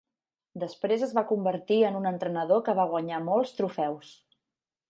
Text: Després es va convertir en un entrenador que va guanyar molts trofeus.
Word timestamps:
Després 0.63 1.03
es 1.07 1.13
va 1.17 1.23
convertir 1.33 1.77
en 1.91 1.99
un 2.01 2.11
entrenador 2.13 2.65
que 2.71 2.77
va 2.83 2.89
guanyar 2.95 3.23
molts 3.31 3.57
trofeus. 3.59 4.11